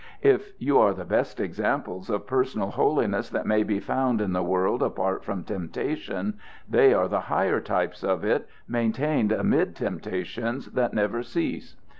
[0.23, 4.41] If you are the best examples of personal holiness that may be found in the
[4.41, 10.95] world apart from temptation, they are the higher types of it maintained amid temptations that
[10.95, 11.75] never cease.